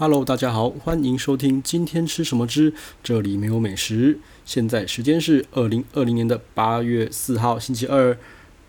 [0.00, 4.20] Hello，大家好，欢迎收听今天吃什么之这里没有美食。
[4.44, 8.16] 现在时间是二零二零年的八月四号星期二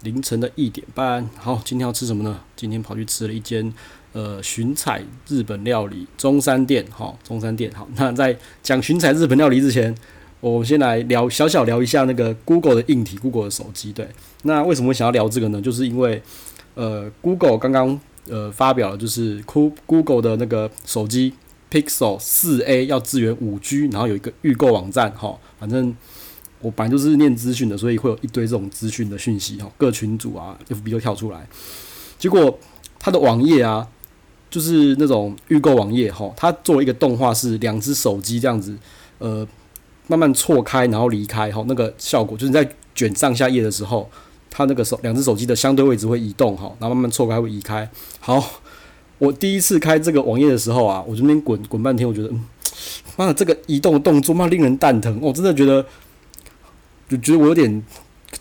[0.01, 1.29] 凌晨的一点半。
[1.37, 2.39] 好，今天要吃什么呢？
[2.55, 3.71] 今天跑去吃了一间
[4.13, 6.83] 呃寻彩日本料理中山店。
[6.89, 7.71] 好，中山店。
[7.75, 9.95] 好，那在讲寻彩日本料理之前，
[10.39, 13.93] 我先来聊小小聊一下那个 Google 的硬体，Google 的手机。
[13.93, 14.07] 对，
[14.41, 15.61] 那为什么想要聊这个呢？
[15.61, 16.23] 就是因为
[16.73, 17.99] 呃 Google 刚刚。
[18.29, 21.33] 呃，发表了就是 Google 的那个手机
[21.71, 25.37] Pixel 4a 要支援 5G，然后有一个预购网站哈。
[25.59, 25.95] 反正
[26.61, 29.71] 我本来就是念资讯的，所以会有一堆这种资讯的讯息哈。
[29.77, 31.47] 各群组啊，FB 都跳出来。
[32.17, 32.57] 结果
[32.99, 33.87] 它的网页啊，
[34.49, 38.77] 就是那种预购网页哈，它做了一个动画，是两只手机这样子，
[39.17, 39.47] 呃，
[40.07, 41.63] 慢慢错开然后离开哈。
[41.67, 44.09] 那个效果就是在卷上下页的时候。
[44.49, 47.89] 它那个手两只手机的相对位置会移动哈，然后慢慢错开会移开。
[48.19, 48.43] 好，
[49.17, 52.43] 我第一次开这个网页的时候啊，我这边滚滚半天，我觉得，嗯，
[53.15, 55.85] 妈的，这个移动的动作妈令人蛋疼，我真的觉得，
[57.07, 57.83] 就觉得我有点，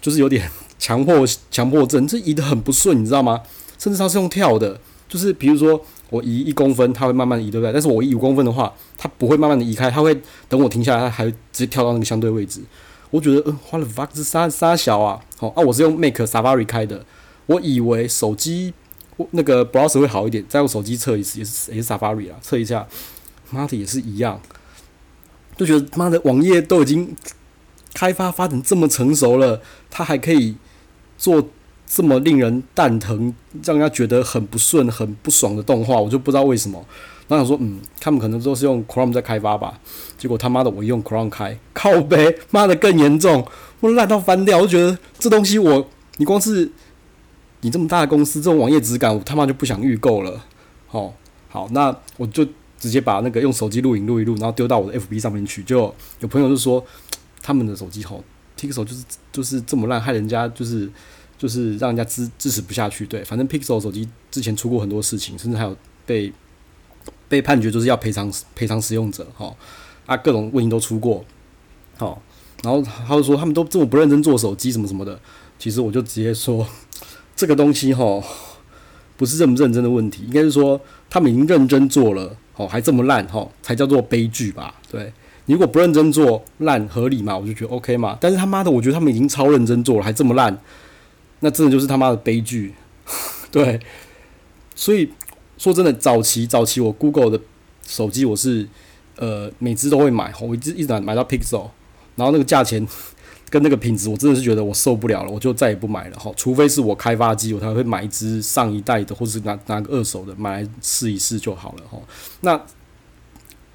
[0.01, 3.41] 就是有点强迫强迫症，这移得很不顺，你知道吗？
[3.79, 7.73] 甚至它是用跳的，就是比如说我移一公分，它会慢慢移，对不对？
[7.73, 12.61] 但是我移五公分的话，它不会慢慢的移开，它会等我停下来，它还直接跳到那个相对位置。
[13.11, 17.05] 我觉得，呃，花了 fuck 是三三小啊，好啊，我是用 make safari 开的，
[17.47, 18.75] 我以为手机
[19.31, 22.86] 那个 browser 会好一点，再用手机测一次，也是也是 Safari 啊，测一下，
[23.51, 24.41] 妈的也是一样，
[25.56, 27.17] 就觉得妈的网页都已经
[27.95, 30.56] 开发发展这么成熟了，它还可以
[31.17, 31.48] 做
[31.89, 36.84] 这么令人蛋疼，让人家觉得很不顺、很不爽的动画，我就不知道为什么。
[37.27, 39.80] 然后想说，嗯，他们可能都是用 Chrome 在开发吧。
[40.17, 43.47] 结果他妈的，我用 Chrome 开，靠北，妈的更严重，
[43.80, 44.58] 我烂到翻掉。
[44.58, 46.70] 我就觉得这东西我，你光是
[47.62, 50.45] 你这么大的公司，这种网页质感，我他妈就不想预购了。
[50.86, 51.14] 好，
[51.48, 52.47] 好，那我就
[52.78, 55.62] 直接把那个用手机录影录一录，然后丢到我的 FB 上面去。
[55.62, 56.83] 就有朋友就说，
[57.42, 58.23] 他们的手机好
[58.58, 60.90] ，Pixel 就是就是这么烂，害人家就是
[61.39, 63.07] 就是让人家支支持不下去。
[63.07, 66.31] 对，反正 Pixel 手机之前出过很多事情，甚至还有被。
[67.27, 69.55] 被判决就是要赔偿赔偿使用者，哈
[70.07, 71.23] 啊，各种问题都出过，
[71.99, 72.23] 好，
[72.63, 75.21] 然后他就说他们都这么不认真做手机什么什么的，
[75.59, 76.67] 其实我就直接说
[77.37, 78.23] 这个东西哈
[79.19, 84.75] 不是认不认真的问题，应该是说他们已经认真做了，哦还这么烂哈才叫做悲剧吧？
[84.91, 85.13] 对，
[85.45, 87.37] 你如果不认真做烂合理嘛？
[87.37, 90.59] 我就觉得 OK 嘛，但是他妈的我觉得他们已经超认真做了还这么烂，
[91.41, 92.75] 那真的就是他妈的悲剧，
[93.51, 93.81] 对，
[94.75, 95.11] 所以。
[95.59, 97.41] 说真的，早期早期我 Google 的
[97.85, 98.65] 手机我是
[99.17, 101.69] 呃每支都会买，我一直一直买买到 Pixel，
[102.15, 102.87] 然后那个价钱
[103.51, 106.31] 跟那个品质，我真的是觉得我受不了了，我就再也不买了哈。
[106.37, 111.99] 除非是我开发机，我才会买一支上一代的，或是拿拿个二手的买来试一试就好了哈。
[112.43, 112.65] 那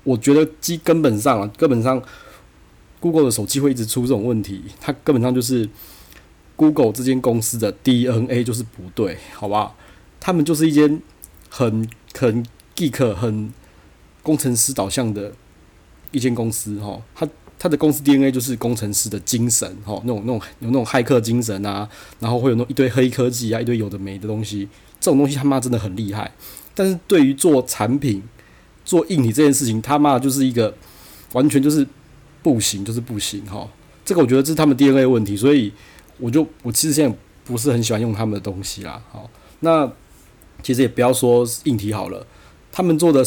[0.05, 2.01] 我觉得基根本上啊，根本上
[3.01, 5.67] Google 的手机会一直出这种问题，它根本上就是
[6.55, 9.75] Google 这间公司的 DNA 就是不对，好不好？
[10.19, 11.01] 他们就是一间。
[11.55, 11.87] 很
[12.17, 12.43] 很
[12.75, 13.53] geek 很
[14.23, 15.31] 工程师导向的
[16.09, 21.87] 一间公司哈，他他的公司 DNA 就是工程师的精神哈，那种那种有那种骇客精神啊，
[22.19, 24.67] 然后会有那一堆黑科技啊，一堆有的没的东西，
[24.99, 26.31] 这种东西他妈真的很厉害。
[26.73, 28.23] 但是对于做产品、
[28.83, 30.75] 做硬体这件事情，他妈就是一个
[31.33, 31.87] 完全就是
[32.41, 33.69] 不行，就是不行哈。
[34.03, 35.71] 这个我觉得这是他们 DNA 问题，所以
[36.19, 39.01] 我就我其实现在不是很喜欢用他们的东西啦。
[39.11, 39.29] 好，
[39.59, 39.91] 那。
[40.61, 42.25] 其实也不要说硬体好了，
[42.71, 43.21] 他们做的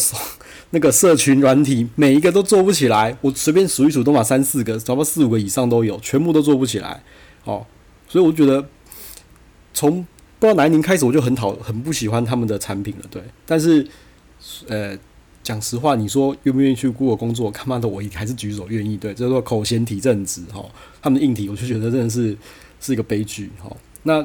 [0.70, 3.14] 那个社群软体，每一个都做不起来。
[3.20, 7.02] 我随便数一数，都把三四个，差不四五个以上都有，全部都做不起来。
[7.44, 7.66] 哦，
[8.08, 8.66] 所以我觉得
[9.74, 10.02] 从
[10.38, 13.04] 不知道哪一年开始，我就很讨很不喜欢他们的产品了。
[13.10, 13.86] 对，但是
[14.66, 14.96] 呃，
[15.42, 17.50] 讲实话，你说愿不愿意去 Google 工作？
[17.50, 18.96] 他妈的，我还是举手愿意。
[18.96, 20.40] 对，这叫做口嫌体正直。
[20.54, 20.64] 哈，
[21.02, 22.34] 他们的硬体，我就觉得真的是
[22.80, 23.50] 是一个悲剧。
[23.62, 24.22] 哈，那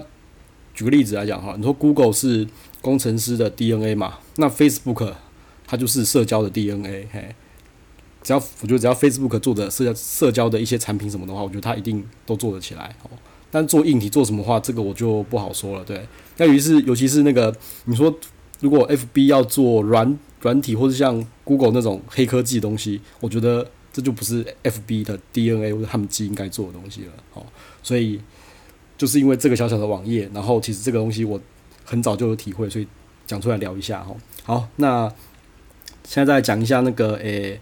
[0.74, 2.48] 举个例子来讲，哈，你说 Google 是。
[2.82, 5.14] 工程师的 DNA 嘛，那 Facebook
[5.68, 7.36] 它就是社交的 DNA，嘿，
[8.24, 13.10] 只要我觉得只要 Facebook 做的社交社交的一些产品什么的话，我觉得它一定都做得起来哦。
[13.52, 15.86] 但做硬体做什么话，这个我就不好说了。
[15.86, 16.04] 对，
[16.38, 17.56] 那于是尤其是那个
[17.86, 18.12] 你说，
[18.62, 27.12] 如果 FB 要做软软体，或者像 Google 那种黑科技的东西，我觉得这就不是 FB 的 DNA 或者他们基因该做的东西了。
[27.36, 27.46] 哦，
[27.84, 28.20] 所以
[29.02, 31.42] 就是因为这个小小的网页，然后其实这个东西我。
[31.84, 32.88] 很早就有体会，所以
[33.28, 34.16] 讲出来聊一下哈。
[34.46, 35.12] 好，那
[36.06, 37.60] 现在再讲一下那个诶、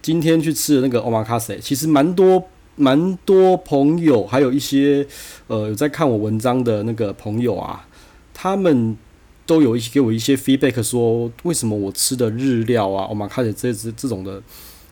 [0.00, 2.44] 今天去吃的那个 Omakase，其实蛮多
[2.76, 5.04] 蛮多朋友，还有一些
[5.48, 7.88] 呃有在看我文章的那个朋友啊，
[8.32, 8.96] 他们
[9.44, 14.40] 都有一些给我一些 feedback 说，为什么我吃的日料啊，omakase 这这这种的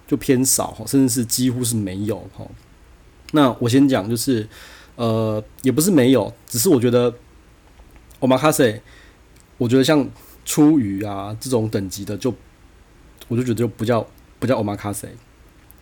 [0.08, 2.44] 就偏少，甚至是几乎是没有哈。
[3.32, 4.48] 那我先讲，就是
[5.02, 7.12] 呃，也不是没有，只是我觉得
[8.20, 8.81] omakase，
[9.58, 10.08] 我觉得像
[10.44, 12.37] 出鱼啊这种等级的就，就
[13.26, 14.06] 我就觉得就不叫
[14.38, 15.08] 不叫 omakase，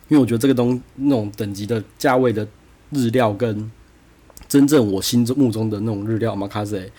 [0.07, 2.47] 因为我觉得这个东那种等级的价位的
[2.89, 3.69] 日料跟
[4.47, 6.89] 真正我心中目中的那种日料 omakase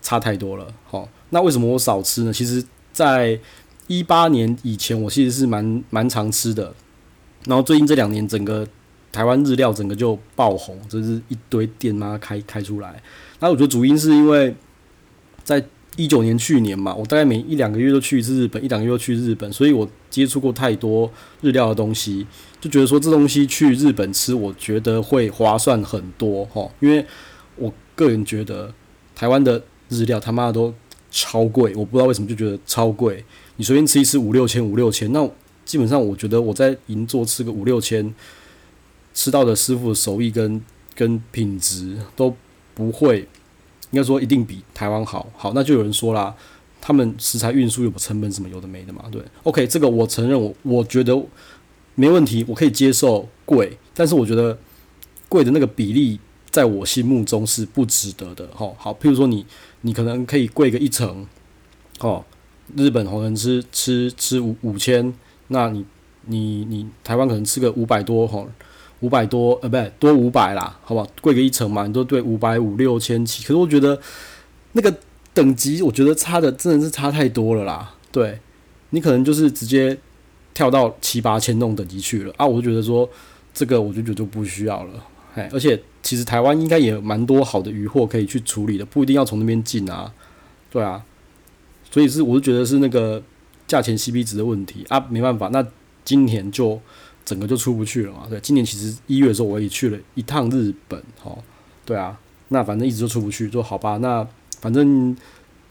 [0.00, 0.72] 差太多了。
[0.86, 2.32] 好，那为什么我少吃呢？
[2.32, 3.40] 其实，在
[3.88, 6.72] 一八年以前，我其实是蛮蛮常吃的，
[7.46, 8.68] 然后最近这两年整个。
[9.12, 13.00] 台湾日料整个就爆红，就是一堆店嘛开开出来。
[13.40, 14.54] 那我觉得主因是因为
[15.44, 15.62] 在
[15.96, 21.10] 一九年去年嘛，我大概每一两个月都去一次日本，一两个月都去日本，所以我接触过太多
[21.42, 22.26] 日料的东西，
[22.58, 26.66] 就觉得说这东西去日本吃，我觉得会划算很多哈。
[26.80, 27.04] 因为
[27.56, 28.72] 我个人觉得
[29.14, 30.72] 台湾的日料他妈的都
[31.10, 33.22] 超贵，我不知道为什么就觉得超贵。
[33.56, 35.28] 你随便吃一吃五六千五六千，那
[35.66, 38.14] 基本上我觉得我在银座吃个五六千。
[39.14, 40.60] 吃到的师傅的手艺跟
[40.94, 42.34] 跟品质都
[42.74, 43.20] 不会，
[43.90, 45.26] 应该说一定比台湾好。
[45.36, 46.34] 好，那就有人说啦，
[46.80, 49.04] 他们食材运输有成本什么有的没的嘛？
[49.10, 51.14] 对，OK，这个我承认我，我觉得
[51.94, 54.58] 没问题，我可以接受贵，但是我觉得
[55.28, 56.18] 贵的那个比例
[56.50, 58.48] 在我心目中是不值得的。
[58.54, 59.44] 好，好，譬如说你
[59.82, 61.26] 你可能可以贵个一成，
[62.00, 62.24] 哦，
[62.76, 65.12] 日本可能吃吃吃五五千，
[65.48, 65.84] 那你
[66.26, 68.48] 你你台湾可能吃个五百多，吼。
[69.02, 71.06] 五百多，呃，不对，多五百啦，好不好？
[71.20, 73.42] 贵个一成嘛，你都对五百五六千起。
[73.42, 74.00] 可是我觉得
[74.72, 74.94] 那个
[75.34, 77.94] 等级，我觉得差的真的是差太多了啦。
[78.10, 78.38] 对，
[78.90, 79.98] 你可能就是直接
[80.54, 82.46] 跳到七八千那种等级去了啊！
[82.46, 83.08] 我就觉得说
[83.52, 85.04] 这个，我就觉得就不需要了。
[85.34, 90.12] 哎，而且其实台湾应该也蛮多好的鱼货可以去处理的，不一定要从那边进啊。
[90.70, 91.04] 对啊，
[91.90, 93.20] 所以是我就觉得是那个
[93.66, 95.66] 价钱 CP 值的问题啊，没办法，那
[96.04, 96.80] 今年就。
[97.24, 98.26] 整个就出不去了嘛？
[98.28, 101.38] 对，今年其实一月的时候我也去了一趟日本，哦，
[101.84, 103.98] 对啊，那反正一直就出不去，就好吧。
[103.98, 104.26] 那
[104.60, 105.16] 反正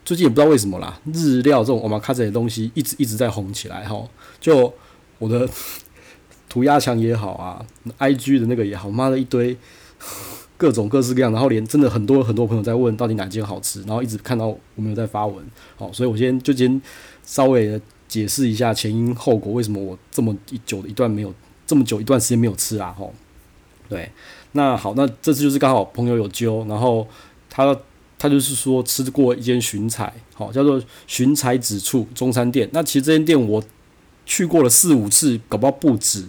[0.05, 4.01] 最近也不知道为什么啦，日料这种我们看这些东西一直一直在红起来，哈。
[4.39, 4.73] 就
[5.19, 5.47] 我的
[6.47, 7.65] 涂鸦墙也好啊
[7.99, 9.57] ，IG 的那个也好，妈的一堆
[10.57, 15.45] 各种各式各样，然后连真的很多很多朋友在问到底哪间好吃，然后一直看到我们有在发文，
[15.77, 16.81] 好，所以我先就先
[17.23, 17.81] 稍微。
[18.11, 20.35] 解释一下前因后果，为什么我这么
[20.65, 21.33] 久一段没有
[21.65, 22.93] 这么久一段时间没有吃啊？
[22.99, 23.13] 吼，
[23.87, 24.11] 对，
[24.51, 27.07] 那好，那这次就是刚好朋友有揪，然后
[27.49, 27.73] 他
[28.19, 32.69] 他就是说吃过一间寻彩，好，叫做寻彩指处中山店。
[32.73, 33.63] 那其实这间店我
[34.25, 36.25] 去过了四五次，搞不好不止。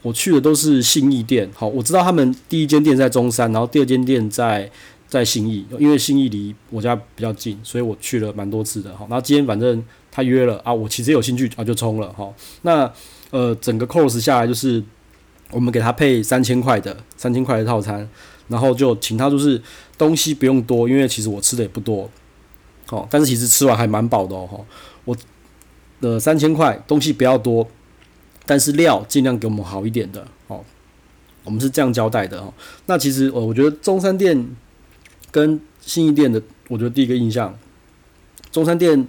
[0.00, 4.70] 我去的都是信义店，好，我知道他们第一间店在中山，然后第二间店在
[5.08, 8.96] 在信义，因为信义离我家比较近，所以我去了蛮多次的。
[8.96, 9.84] 好，那今天反正。
[10.10, 12.28] 他约了啊，我其实有兴趣啊，就冲了哈。
[12.62, 12.90] 那
[13.30, 14.82] 呃，整个 close 下来就是
[15.52, 18.08] 我们给他配三千块的三千块的套餐，
[18.48, 19.62] 然后就请他就是
[19.96, 22.10] 东西不用多，因为其实我吃的也不多，
[22.88, 24.64] 哦，但是其实吃完还蛮饱的哦。
[25.04, 25.16] 我
[26.00, 27.68] 的三千块东西不要多，
[28.44, 30.64] 但是料尽量给我们好一点的哦。
[31.44, 32.52] 我们是这样交代的哦。
[32.86, 34.50] 那其实呃，我觉得中山店
[35.38, 37.56] 跟信义店的，我觉得第一个印象，
[38.50, 39.06] 中山店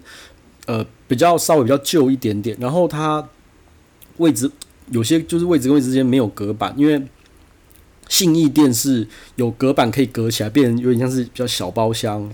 [0.65, 0.85] 呃。
[1.09, 3.27] 比较稍微比较旧一点点，然后它
[4.17, 4.51] 位置
[4.91, 7.03] 有些就是位置跟位置之间没有隔板，因为
[8.07, 12.31] 信义店是有隔板可以隔起来，变成有点像是比较小包厢，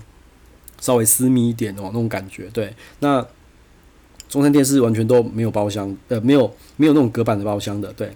[0.78, 2.50] 稍微私密一点哦那种感觉。
[2.52, 3.26] 对，那
[4.28, 8.14] 中山店是完全都没有包厢，呃，没有没有那种隔板的包厢的，对。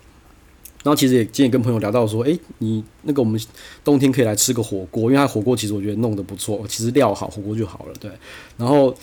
[0.82, 3.38] 然后其实也今天也跟朋友聊到说，诶，你那个我们
[3.84, 8.10] 冬天可以来吃个火锅，因为它火锅其实我觉得弄得不错，其实料好，火锅就好了，对。
[8.56, 8.94] 然后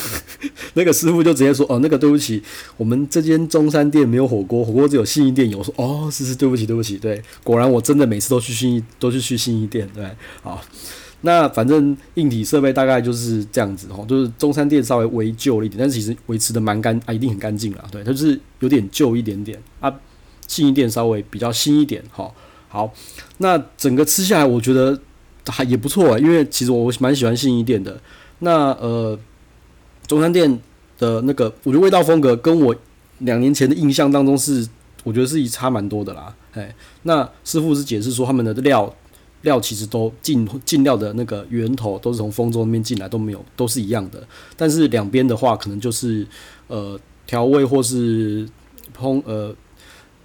[0.74, 2.42] 那个师傅就直接说，哦，那个对不起，
[2.76, 5.58] 我们这间中山店没有火锅，火锅只有信义店有。
[5.58, 7.22] 我说，哦，是是，对不起，对不起，对。
[7.42, 10.04] 果然我真的每次都去信义，都是去信义店，对。
[10.42, 10.60] 好，
[11.22, 19.90] 那反正硬体设备大概就是这样子哦，就是中山店稍微微旧了一点，但是其实维持的蛮干啊，一定很干净了，对，它就是有点旧一点点啊。
[20.46, 22.34] 信义店稍微比较新一点，好，
[22.68, 22.92] 好，
[23.38, 24.98] 那整个吃下来，我觉得
[25.48, 27.98] 还也不错啊，因为其实我蛮喜欢信义店的。
[28.40, 29.18] 那呃，
[30.06, 30.60] 中山店
[30.98, 32.74] 的那个，我觉得味道风格跟我
[33.20, 34.68] 两年前的印象当中是，
[35.02, 36.34] 我觉得是一差蛮多的啦。
[36.52, 36.74] 哎，
[37.04, 38.94] 那师傅是解释说，他们的料
[39.42, 44.22] 料其实都进进料的那个源头都是从丰州那边进来，都没有都是一样的。
[44.56, 46.26] 但是两边的话，可能就是
[46.66, 48.46] 呃调味或是
[48.96, 49.54] 烹呃。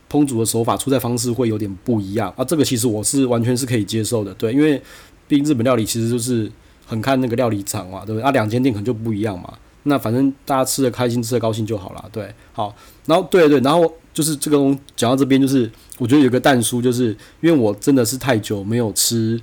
[0.09, 4.81] 烹煮的手法、出菜方式会有点不一样啊，这个其实我是完全是可以接受的，对，因为
[5.27, 6.51] 毕竟日本料理其实就是
[6.85, 8.23] 很看那个料理厂嘛，对不对？
[8.23, 9.53] 啊，两间店可能就不一样嘛。
[9.83, 12.09] 那反正大家吃的开心，吃的高兴就好了。
[12.11, 12.75] 对，好，
[13.05, 19.39] 然后对对，然后就是这个东讲到这边，就是我觉得有个但书，就是因为我真的是太久没有吃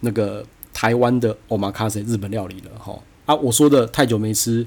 [0.00, 0.44] 那个
[0.74, 2.96] 台湾的 omakase 日本料理了哈。
[3.24, 4.66] 啊，我说的太久没吃，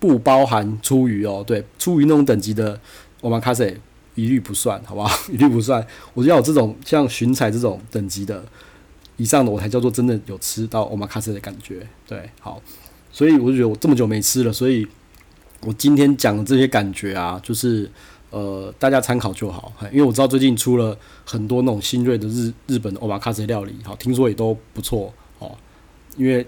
[0.00, 2.80] 不包含出鱼哦，对，出鱼那种等级的
[3.20, 3.76] omakase
[4.16, 5.16] 一律不算，好不好？
[5.32, 5.86] 一律不算。
[6.14, 8.44] 我觉得有这种像巡彩这种等级的
[9.16, 11.86] 以上的，我才叫做真的有吃到 omakase 的感觉。
[12.08, 12.60] 对，好。
[13.12, 14.86] 所以我就觉得我这么久没吃了，所以
[15.60, 17.90] 我今天讲的这些感觉啊，就是
[18.28, 19.72] 呃大家参考就好。
[19.90, 20.94] 因为我知道最近出了
[21.24, 25.56] 很多那种新锐的日日本的 omakase 料理，好，听说也都不错哦。
[26.18, 26.44] 因为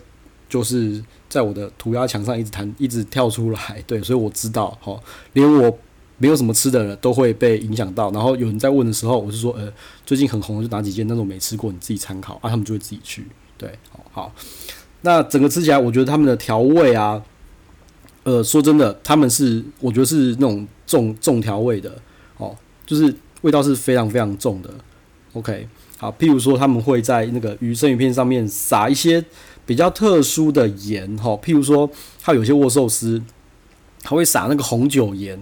[0.46, 5.78] 就是在我的涂鸦墙上一直弹，一直跳出来，对，所以我知道，好，连我
[6.18, 8.10] 没有什么吃的人都会被影响到。
[8.12, 9.72] 然后有人在问的时候，我就说，呃，
[10.04, 14.34] 最近很红的就哪几件，但是我没吃过，你自己参考啊，他们就会自己去，对，好好。
[15.02, 17.22] 那整个吃起来，我觉得他们的调味啊，
[18.25, 21.96] 呃，说真的，他们是我觉得是那种重重调味的
[22.37, 24.68] 哦，就是味道是非常非常重的。
[25.34, 29.25] OK，好，譬如说他们会在那个鱼生鱼片上面撒一些
[29.64, 31.88] 比较特殊的盐哈，譬如说
[32.20, 33.22] 他有些握寿司，
[34.02, 35.38] 他会撒那个红酒盐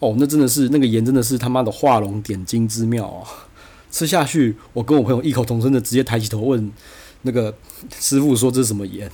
[0.00, 3.26] 哦，那真的是那个盐真的是他妈的画龙点睛之妙啊！
[3.90, 6.70] 吃下去，我跟我朋友异口同声的直接抬起头问。
[7.22, 7.52] 那个
[7.98, 9.10] 师傅说这是什么盐？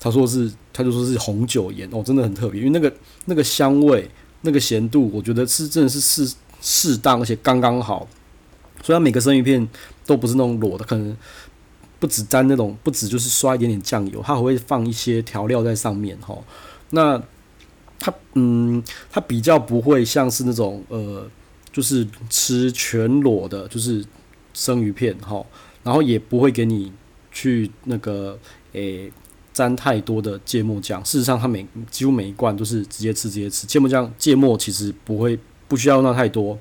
[0.00, 2.90] 他说是，他就说是红酒盐哦，真的很特别，因为那个
[3.26, 4.08] 那个香味、
[4.42, 8.08] 那个咸度，我觉得是真的是适适当，而且刚刚好。
[8.82, 9.68] 所以它每个生鱼片
[10.06, 11.14] 都不是那种裸的，可能
[11.98, 16.38] 不止沾那种，不止就是刷一点点酱油，它还会放一些调料在上面哈。
[16.90, 17.20] 那
[17.98, 21.28] 它嗯，它比较不会像是那种呃，
[21.72, 24.04] 就是吃全裸的，就是
[24.54, 25.44] 生鱼片哈，
[25.82, 26.92] 然后也不会给你。
[27.30, 28.36] 去那个
[28.72, 29.12] 诶、
[29.52, 35.38] 沾太多的芥末酱，事实上它每几乎每一罐都是直接吃直接吃芥末酱，芥末其实不会
[35.68, 36.58] 不需要用到太多，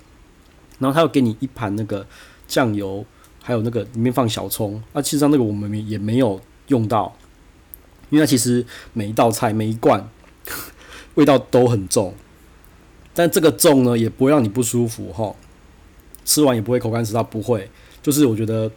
[0.77, 2.05] 然后他又给你一盘那个
[2.47, 3.03] 酱油，
[3.41, 7.15] 还有那个里面放小葱，那其实上那个我们也没有用到，
[8.11, 8.63] 因为它其实
[8.93, 10.07] 每一道菜每一罐
[11.17, 12.15] 味道都很重，
[13.13, 15.35] 但这个重呢也不会让你不舒服哈，
[16.25, 17.69] 吃完也不会口干舌燥，不会，
[18.01, 18.71] 就是我觉得。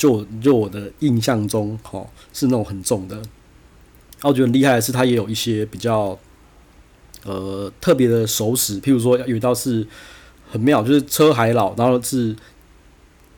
[0.00, 3.16] 就就我的印象中，吼是那种很重的。
[3.16, 6.18] 然后我觉得厉害的是，它也有一些比较
[7.24, 9.86] 呃特别的熟食，譬如说有一道是
[10.50, 12.34] 很妙，就是车海老，然后是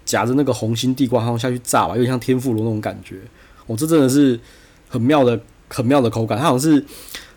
[0.05, 3.17] 夹着那个红心地瓜，然后下去炸吧，有点像天妇罗那种感觉。
[3.67, 4.39] 我、这真的是
[4.89, 6.39] 很妙的、很妙的口感。
[6.39, 6.87] 它好像是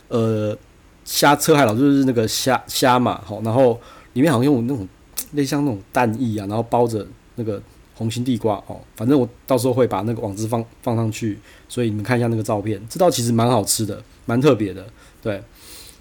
[0.07, 0.57] 呃
[1.03, 3.79] 虾车海老，就是那个虾虾嘛，好，然后
[4.13, 4.87] 里面好像用那种
[5.33, 7.61] 类似像那种蛋液啊，然后包着那个。
[7.97, 12.77] 红心地瓜哦，反正我到时候会把那个网址放放上去，所以你们看一下那个照片。
[12.89, 14.85] 这道其实蛮好吃的，蛮特别的，
[15.23, 15.41] 对。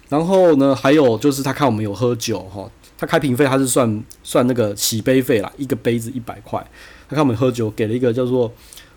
[0.09, 6.59] 然后呢，还有就是他看我们有喝酒哈，他开瓶费他是算算那个起杯费啦，一个杯子一百块。
[7.07, 8.51] 他看我们喝酒，给了一个叫做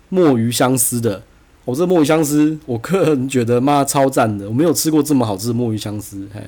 [0.09, 1.23] 墨鱼相思的。
[1.69, 6.27] 我、哦、这墨鱼香丝，我个人觉得妈超赞的，我没有吃过这么好吃的墨鱼香丝。
[6.33, 6.41] 嘿，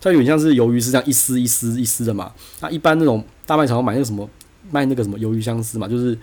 [0.00, 2.32] 它有点像是鱿鱼是这样一丝一丝一丝的嘛。
[2.60, 4.28] 那一般那种大卖场买那个什么？
[4.70, 6.16] 卖那个什么鱿鱼香丝嘛，就是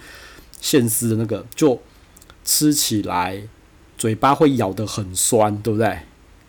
[0.61, 1.77] 现丝的那个，就
[2.45, 3.41] 吃起来
[3.97, 5.99] 嘴巴会咬得很酸，对不对？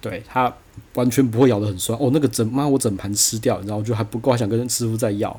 [0.01, 0.55] 对，它
[0.95, 1.99] 完全不会咬得很酸。
[1.99, 5.35] 哦，那个整妈我整盘吃掉，然后就还不够，还想跟师傅再要。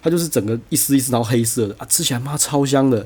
[0.00, 3.04] 它就是整个一丝一丝，然后黑色的啊，吃起来妈超香的。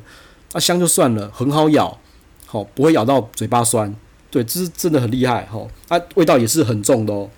[0.52, 1.98] 啊，香就算了，很好咬，
[2.46, 3.94] 好不会咬到嘴巴酸。
[4.30, 5.46] 对，这是真的很厉害。
[5.46, 7.28] 吼，啊，味道也是很重的哦。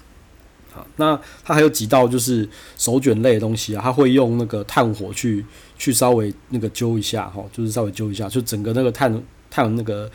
[0.72, 5.44] 好那它还有几道就是手卷类的东西啊，它会用那个炭火去
[5.76, 10.10] 去稍微那个揪一下哈，就是稍微揪一下，就整个那个炭炭那个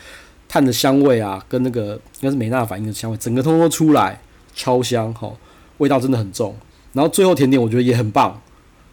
[0.48, 4.20] 炭的香味啊，跟那个应该是美纳反应的香味，整个通通出来，
[4.54, 5.32] 超香哈，
[5.78, 6.54] 味道真的很重。
[6.92, 8.40] 然后最后甜点我觉得也很棒，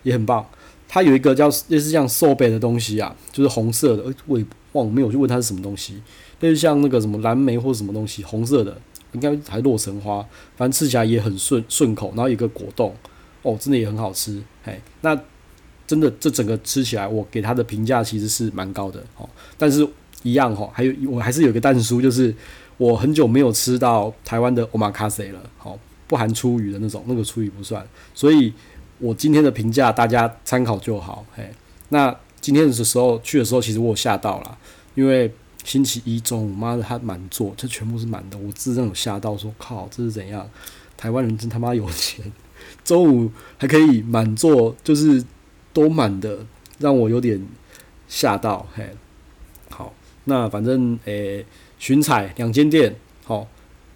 [0.03, 0.45] 也很棒。
[0.93, 5.93] 它有一个叫类似像寿贝的东西啊，就是红色的，我也忘了没有去问它是什么东西，
[6.41, 8.77] 类似像那个什么蓝莓或什么东西，红色的。
[9.13, 12.95] 应该还洛神花，反正吃起来也很顺顺口，然后一个果冻，
[13.41, 15.13] 哦，真的也很好吃，嘿，那
[15.85, 19.85] 真的这整个吃起来，我给它的评价其实是蛮高的，哦，但是
[20.23, 22.33] 一样哈，还有我还是有个蛋叔，就是
[22.77, 28.53] 我很久没有吃到台湾的 omakase 了，好，不含出鱼的那种，那个出鱼不算，所以
[29.01, 31.49] 我今天的评价大家参考就好，嘿，
[31.89, 34.57] 那今天的时候去的时候，其实我吓到了，
[34.95, 35.29] 因为。
[35.63, 38.37] 星期一中午，妈的，他满座，这全部是满的。
[38.39, 40.49] 我自认有吓到，说靠，这是怎样？
[40.97, 42.31] 台湾人真他妈有钱，
[42.83, 45.23] 中午还可以满座，就是
[45.71, 46.39] 都满的，
[46.79, 47.39] 让我有点
[48.07, 48.65] 吓到。
[48.73, 48.89] 嘿，
[49.69, 49.93] 好，
[50.23, 51.45] 那反正诶、
[51.77, 53.47] 巡彩两间店，好，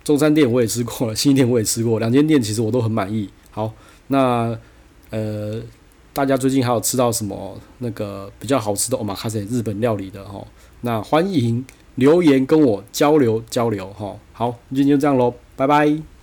[0.04, 3.28] 中山店我也吃过了，新店我也吃过，两间店其实我都很满意。
[3.50, 3.74] 好，
[4.10, 4.56] 那
[5.10, 5.62] 呃，
[6.14, 10.44] 大家最近还有吃到什么那个比较好吃的 Omakase 日本料理的哈？
[10.82, 14.16] 那欢迎留言跟我交流交流哈。
[14.34, 16.14] 好，今天就这样喽，拜拜。